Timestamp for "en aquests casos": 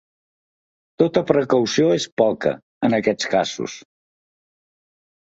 2.91-3.81